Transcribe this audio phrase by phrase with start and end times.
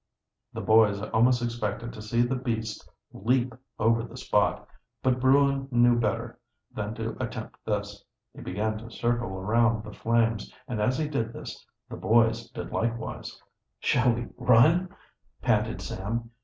[0.51, 4.67] The boys almost expected to see the beast leap over the spot,
[5.03, 6.39] but bruin knew better
[6.73, 8.03] than to attempt this.
[8.33, 12.71] He began to circle around the flames, and as he did this, the boys did
[12.71, 13.39] likewise.
[13.79, 14.89] "Shall we run?"
[15.39, 16.31] panted Sam.